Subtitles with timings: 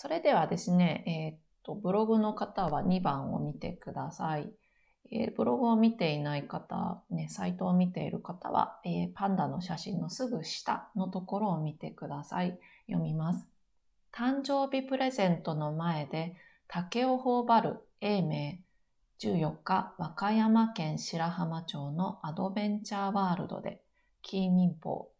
[0.00, 4.50] それではですね、えー、っと、ブログの方は2番を見てください。
[5.12, 12.58] えー、ブログを見ていない方、ね、サイトを見ている方は、えー、パンダの写真のすぐ下のところを見てください。
[12.86, 13.46] 読みます。
[14.10, 16.34] 誕生日プレゼントの前で
[16.66, 18.54] 竹を頬張る英明
[19.18, 23.82] 14日、和歌山県白浜町のアドベンチャーワールドで、
[24.22, 25.10] キー民法。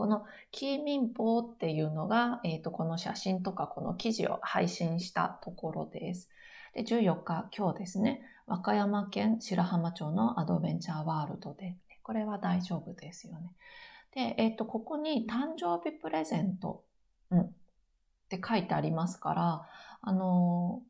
[0.00, 6.30] このキー民法っていうのが、え、ー、と、この写真とかこの記事を配信したところです。
[6.72, 13.52] で、14日、今日ですね、和歌山県白浜町のアドベンチャーワールドで、これは大丈夫ですよね。
[14.14, 16.82] で、えっ、ー、と、ここに誕生日プレゼント、
[17.30, 17.50] うん、っ
[18.30, 19.66] て書いてありますから、
[20.00, 20.80] あの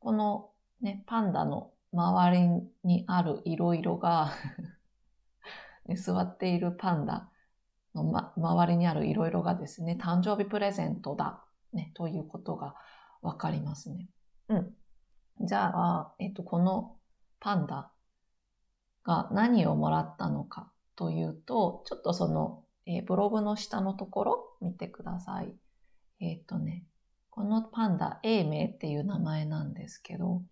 [0.00, 0.50] ー、この
[0.80, 2.48] ね、パンダの周り
[2.84, 4.30] にあるいろいろが
[5.86, 7.29] ね、座っているパンダ
[7.94, 12.74] の、ま、周りにあるいろいろがですね、誕生日プレゼントだ、ね、ということが
[13.22, 14.08] わかりますね。
[14.48, 14.74] うん。
[15.40, 16.96] じゃあ、えっと、この
[17.40, 17.90] パンダ
[19.04, 25.52] が何をもらったのかというと、ちょっとその、えー、ブログの下のところ見てください。
[26.20, 26.84] えっ、とね、
[27.30, 30.42] このパンダ、英明っていう名前なんですけど、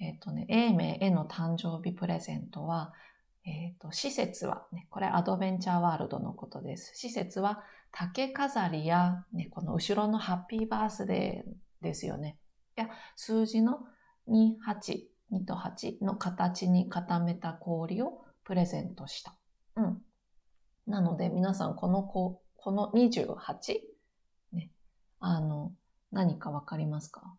[0.00, 2.94] えっ、ー、とね、英明への誕生日プレゼントは、
[3.44, 6.92] え、ー、と、施設は、ね、これアドベンチャーワールドのことです。
[6.94, 12.38] 施設は竹飾りや、ね、この後ろのハッピーバースデーですよね。
[12.78, 13.80] や、数字の
[14.28, 15.00] 2、8、
[15.32, 19.34] 2と8の形に固めた氷をプレゼントした。
[19.76, 20.02] うん。
[20.86, 22.40] なので皆さんこのこ
[22.72, 23.80] の28、
[24.52, 24.70] ね、
[25.20, 25.72] あの、
[26.12, 27.34] 何かわかりますか？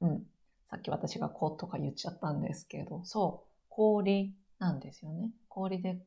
[0.00, 0.22] うん。
[0.70, 5.30] さっき私がこうとか言っちゃったんですけど、そう、氷なんですよね。
[5.48, 5.98] 氷で、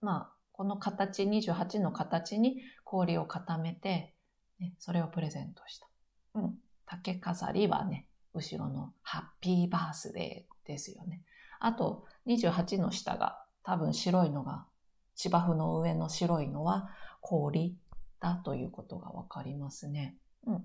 [0.00, 4.14] まあ、この形、28の形に氷を固めて、
[4.60, 5.88] ね、それをプレゼントした。
[6.34, 6.54] うん。
[6.86, 11.22] 竹飾りはね、後ろのハッピーバースデーですよね。
[11.60, 14.66] あと、28の下が多分白いのが、
[15.14, 17.76] 芝生の上の白いのは氷
[18.20, 20.16] だということがわかりますね。
[20.46, 20.64] うん。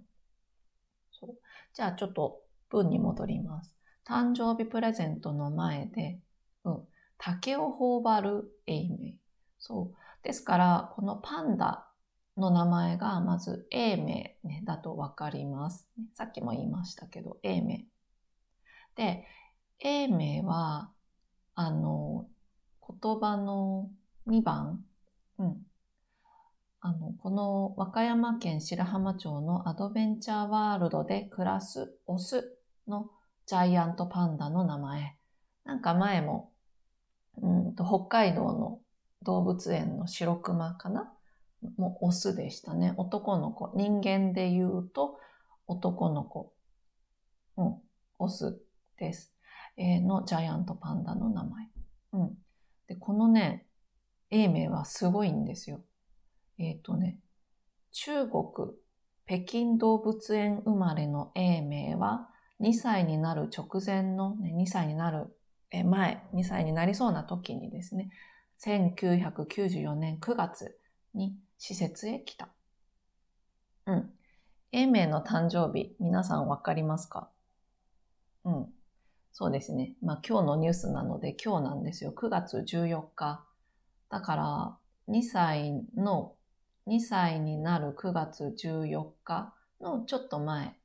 [1.11, 1.37] そう。
[1.73, 3.75] じゃあちょっと文に戻ります。
[4.05, 6.19] 誕生日プレゼントの前で、
[7.19, 9.17] 竹を頬張るエイメイ。
[9.59, 9.95] そう。
[10.23, 11.87] ですから、このパンダ
[12.37, 15.87] の名前がまず英名、ね、だとわかります。
[16.15, 17.85] さっきも言いましたけど、英名。
[18.95, 19.27] で、
[19.79, 20.89] 英名は、
[21.55, 22.25] あの、
[22.81, 23.89] 言葉の
[24.25, 24.83] 2番、
[25.37, 25.65] うん。
[26.81, 33.09] あの、この和歌山県白浜町のアドベンチャーワールドで暮らすオスの
[33.45, 35.17] ジャイアントパンダの名前。
[35.65, 36.48] なんか前も、
[37.41, 38.79] うんと北海道の
[39.23, 41.11] 動物園の白熊かな？
[41.77, 42.93] もうオスでしたね。
[42.97, 43.71] 男の子。
[43.75, 45.19] 人間で言うと
[45.67, 46.53] 男の子。
[47.57, 47.75] うん。
[48.17, 48.59] オス
[48.97, 49.33] です。
[49.77, 51.67] えー、のジャイアントパンダの名前。
[52.13, 52.37] うん。
[52.87, 53.65] で、このね、
[54.31, 55.81] 英名はすごいんですよ。
[56.57, 57.19] えっ、ー、とね、
[57.91, 58.45] 中国
[59.25, 62.29] 北京動物園生まれの英名は
[62.61, 65.27] 2歳になる直前の、ね、2歳になる
[65.71, 68.09] 前、2歳になりそうな時にですね、
[68.59, 70.77] 1994年9月
[71.13, 72.49] に施設へ来た。
[73.85, 74.09] うん。
[74.71, 77.29] 英明の誕生日、皆さんわかりますか？
[78.43, 78.73] うん。
[79.31, 79.93] そうですね。
[80.01, 82.11] まあ今日のニュースなので今日なんですよ。
[82.11, 83.45] 9月14日。
[84.09, 84.77] だから
[85.07, 86.35] 2歳の、
[86.87, 90.75] 2歳になる9月14日のちょっと前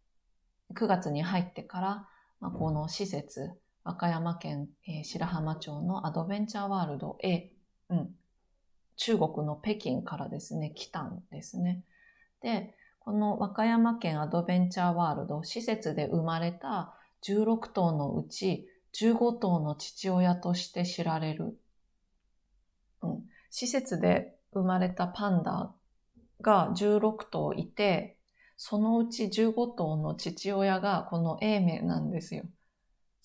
[0.74, 2.08] 9月に入ってから、
[2.40, 3.52] まあ、この施設、
[3.84, 7.52] 和歌山県、えー、白浜町のアドベンチャーワールドへ、
[7.90, 8.10] うん、
[8.96, 11.84] 中国の北京からですね、来たんですね。
[12.42, 21.58] で、この和歌山県アドベンチャーワールド、施設で生まれた16頭のうち15頭の父親として知られる。
[23.02, 25.70] うん、施設で生まれたパンダ
[26.40, 28.16] が16頭いて、
[28.56, 32.44] そのうち15頭の父親がこの英明なんですよ。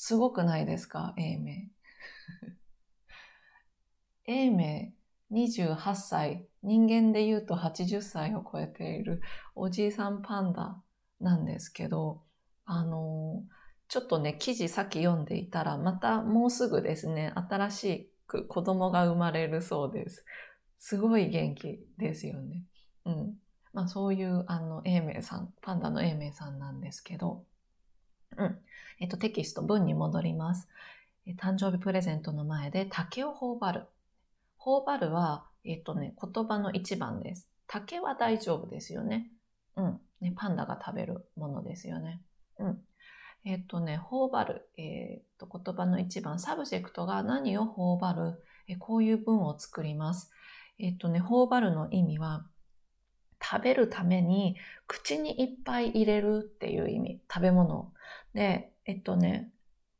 [0.01, 1.13] すごくないですか？
[1.17, 1.67] 英明。
[4.23, 4.93] 英明
[5.29, 9.21] 28歳、人間で言うと80歳を超えている
[9.55, 10.81] おじいさんパンダ
[11.19, 12.23] なんですけど、
[12.63, 13.43] あの
[13.89, 20.23] ちょっとね、記事さっき読んでいたら、またもうすぐですね、新しく子供が生まれるそうです。
[20.77, 22.63] すごい元気ですよね。
[23.03, 23.37] うん。
[23.73, 27.43] まあそういうあの英明さん、パンダの英明さんなんですけど、
[28.39, 28.57] うん。
[28.99, 30.67] えっとテキスト文に戻ります。
[31.37, 33.83] 誕生日プレゼントの前で竹を頬張る。
[34.57, 37.47] 頬張るは、えっとね、言葉の一番です。
[37.67, 39.27] 竹は大丈夫ですよね。
[39.75, 39.99] うん。
[40.21, 42.21] ね、パンダが食べるものですよね。
[42.57, 42.81] うん。
[43.45, 50.31] えっ、とね、頬張る、えっ、と、言葉の一番、 subject が何を頬張る、えこういう文を作ります。
[50.77, 52.45] えっ、とね、頬張るの意味は、
[53.41, 57.21] 食べるために口にいっぱい入れるっていう意味。
[57.33, 57.91] 食べ物を。
[58.33, 59.51] で、えっとね、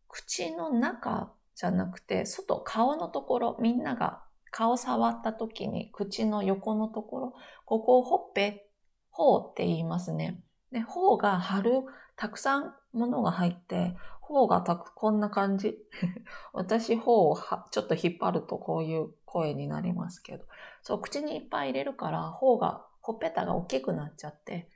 [0.07, 7.33] 口の中じゃなくて、外、顔のところ、みんなが顔触った時に口の横のところ、
[7.65, 8.69] ここをほっぺ、
[9.11, 10.41] 頬って言いますね。
[10.71, 11.71] で、頬が張る、
[12.15, 15.77] たくさんものが入って、頬がたく、こんな感じ。
[16.53, 17.37] 私、頬を
[17.71, 20.45] ちょっと引っ張るとこういう声になりますけど。
[20.81, 24.69] そう、口にいっぱい入れるから、頬が、ほっぺたが大きくなっちゃって、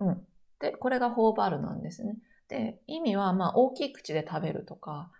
[0.00, 0.26] うん。
[0.58, 2.16] で、これが頬張るなんですね。
[2.48, 5.10] で、意味は、まあ、大きい口で食べるとか、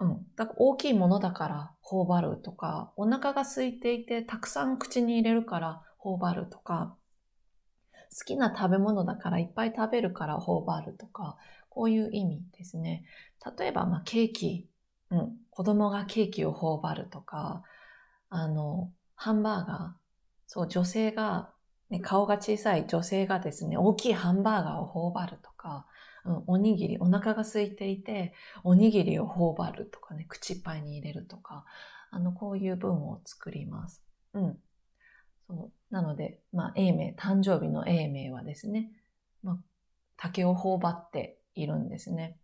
[0.00, 0.26] うん。
[0.36, 6.96] だから大きいものだから頬張るとか、お腹が空いていてたくさん口に入れるから頬張るとか、
[8.16, 11.36] 好きな食べ物だからいっぱい食べるから頬張るとか、
[11.68, 13.04] こういう意味ですね。
[13.58, 14.68] 例えば、まあ、ケーキ、
[15.10, 15.36] うん。
[15.50, 17.62] 子供がケーキを頬張るとか、
[18.30, 20.04] あの、ハンバーガー、
[20.46, 21.52] そう、女性が、
[21.90, 25.86] ね、顔が小さい女性がですね、大きいハンバーガーを頬張るとか、
[26.24, 28.32] うん、おにぎり、お腹が空いていて、
[28.62, 31.64] おにぎりを頬張るとかね、口いっぱいに入れるとか、
[32.10, 34.02] あの、こういう文を作ります。
[34.32, 34.58] うん。
[35.46, 35.94] そう。
[35.94, 38.90] なので、まあ、英名、誕生日の英名はですね、
[39.42, 39.58] まあ、
[40.16, 42.38] 竹を頬張っているんですね。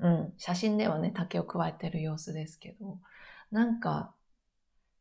[0.00, 0.32] うん。
[0.38, 2.98] 写真ではね、竹を加えてる様子ですけど、
[3.50, 4.14] なんか、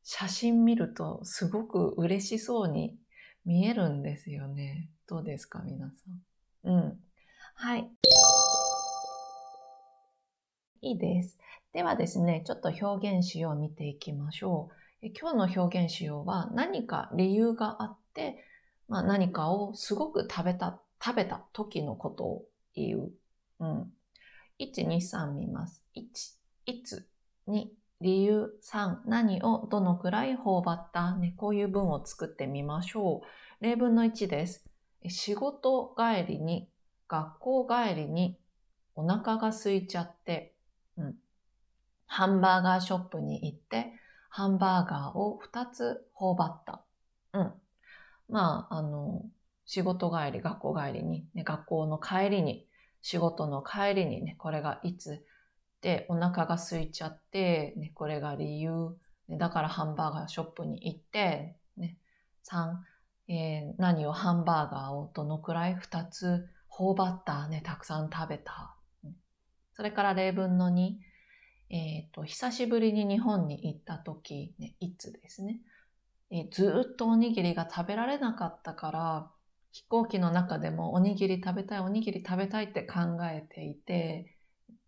[0.04, 2.98] 写真見るとすごく嬉しそうに
[3.46, 4.90] 見えるんですよね。
[5.08, 5.94] どうですか、皆さ
[6.66, 6.70] ん？
[6.70, 7.00] うん。
[7.56, 7.92] はい。
[10.82, 11.38] いいです。
[11.74, 14.70] ではですね、ちょっと表現詞を見ていきましょ
[15.02, 15.08] う。
[15.08, 18.46] 今日の表現詞用は何か理由があって、
[18.88, 23.12] まあ、何かをすごく食べた、食べた時のことを言う。
[23.60, 23.94] うん。
[24.60, 25.84] 1、2、3見ます。
[25.96, 27.10] 1、いつ、
[27.48, 27.68] 2、
[28.02, 33.22] 理由、3、何をどのくらい頬張った、ね、こういう文を作ってみましょ
[33.62, 33.64] う。
[33.64, 34.66] 例文の1です。
[35.08, 36.70] 仕事帰りに
[37.08, 38.38] 学校帰りに
[38.96, 40.54] お腹が空いちゃって、
[40.98, 41.16] うん、
[42.06, 43.94] ハンバーガーショップに行って、
[44.30, 46.84] ハンバーガーを2つ頬張った。
[47.34, 47.54] うん。
[48.30, 49.24] まあ、あの、
[49.66, 52.68] 仕事帰り、学校帰りに、ね、学校の帰りに、
[53.02, 55.26] 仕事の帰りにね、これがいつ
[55.84, 58.96] で、お腹が空いちゃって、ね、これが理由、
[59.28, 61.98] ね、だからハンバーガーショップに行って、ね、
[62.50, 62.78] 3、
[63.28, 68.76] えー、何をハンバーガーをどのくらい？2つ頬張ったね、たくさん食べた。
[69.74, 70.94] それから例文の2、
[71.70, 75.60] えっ、ー、と、久しぶりに日本に行った時、ね、いつですね。
[76.32, 79.32] えー、ずっとおにぎりが食べられなかったから、
[79.74, 84.33] 飛行機の中でもおにぎり食べたい、おにぎり食べたいって考えていて、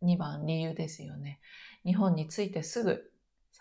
[0.03, 1.39] 2番理由ですよね。
[1.85, 3.11] 日本に着いてすぐ、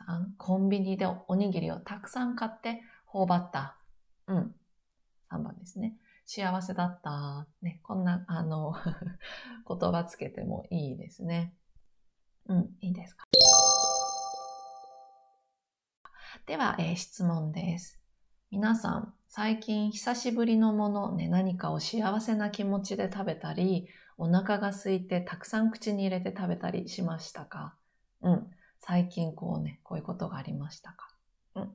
[0.09, 3.77] 3、コンビニでおにぎりをたくさん買って頬張った。
[4.27, 4.55] うん。
[5.31, 5.97] 3番ですね。
[6.27, 7.47] 幸せだった。
[7.63, 8.75] ね、こんな、あの
[9.69, 11.55] 言葉つけてもいいですね。
[12.47, 13.25] うん、いいですか？
[16.47, 18.01] では、えー、質問です。
[18.51, 27.75] 皆さん、最近久しぶりのもの、ね、何かを幸せな気持ちで食べたり、お腹が空いてたくさん口に入れて食べたりしましたか？
[28.23, 28.47] うん。
[28.79, 31.09] 最近こうね、こういうことがありましたか？
[31.57, 31.73] うん。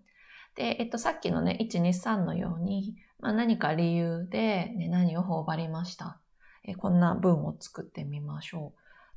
[0.55, 6.21] で、えっと、さっきのね、1、2、3のように、まあ、何か理由で、ね、何を頬張りました？
[6.63, 8.71] えこんな文を作ってみましょ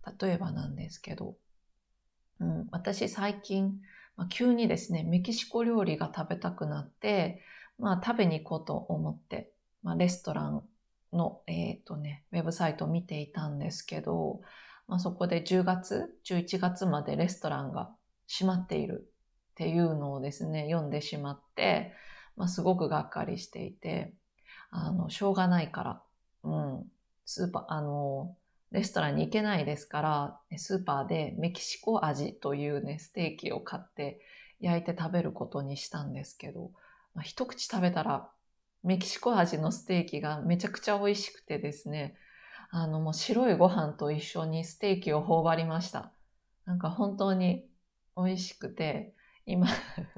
[0.04, 0.26] う。
[0.26, 1.36] 例えばなんですけど、
[2.40, 3.80] うん、私最近、
[4.16, 7.40] まあ、急にですね、メキシコ料理が食べたくなって、
[7.82, 9.50] まあ、食べに行こうと思って、
[9.82, 10.62] まあ、レストラン
[11.12, 14.40] の、えっ、ー、とね、ウェブサイトを見ていたんですけど、
[14.86, 17.90] まあ、そこで10月、11月までレストランが
[18.28, 19.10] 閉まっている
[19.52, 21.92] っていうのをですね、読んでしまって、
[22.36, 24.14] まあ、すごくがっかりしていて、
[24.70, 26.02] あの、しょうがないから、
[26.44, 26.84] うん、
[27.26, 28.36] スーパー、あの、
[28.70, 34.20] レストランに行けないですから、スーパーでメキシコ味というね、ステーキを買って
[34.60, 36.70] 焼いて食べることにしたんですけど、
[37.20, 38.30] 一口食べたら
[38.82, 42.16] メキシコ味のステーキがめちゃくちゃ美味しくてですね、
[42.70, 46.12] あのもう白いご飯と一緒にステーキを頬張りました。
[46.64, 47.64] なんか本当に
[48.16, 49.14] 美味しくて、
[49.46, 49.66] 今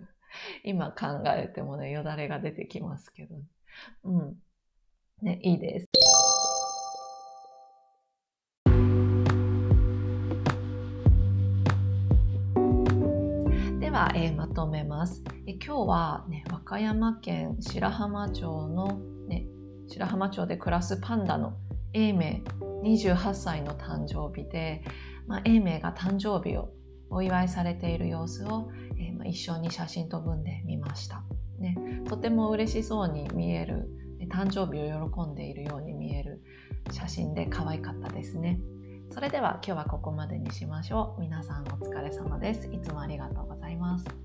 [0.65, 3.37] 今考えてもね、よだれが出てきますけど。
[4.05, 4.43] うん。
[5.23, 5.89] ね、いいです。
[13.95, 15.23] は、えー、まとめます。
[15.47, 18.99] え今日は、ね、和歌山県白浜町の、
[19.29, 19.47] ね、
[19.87, 21.53] 白浜町で暮らすパンダの
[21.93, 22.21] 永明
[22.83, 24.83] 28歳の誕生日で、
[25.29, 26.71] まあ、永明が誕生日を
[27.09, 31.23] お祝いされている様子を、えー、まあ、一緒に写真と文で見ました、
[31.61, 31.77] ね、
[32.09, 33.89] とても嬉しそうに見える
[34.29, 36.43] 誕生日を喜んでいるように見える
[36.91, 38.59] 写真で可愛かったですね
[39.15, 41.21] それでは今日はここまでにしましょう。
[41.21, 42.69] 皆さんお疲れ様です。
[42.73, 44.24] いつもありがとうございます。